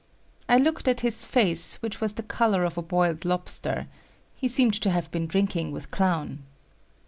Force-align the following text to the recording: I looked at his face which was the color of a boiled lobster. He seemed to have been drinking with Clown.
I 0.49 0.57
looked 0.57 0.87
at 0.87 1.01
his 1.01 1.27
face 1.27 1.75
which 1.83 2.01
was 2.01 2.13
the 2.13 2.23
color 2.23 2.63
of 2.63 2.75
a 2.75 2.81
boiled 2.81 3.23
lobster. 3.23 3.85
He 4.33 4.47
seemed 4.47 4.73
to 4.81 4.89
have 4.89 5.11
been 5.11 5.27
drinking 5.27 5.71
with 5.73 5.91
Clown. 5.91 6.41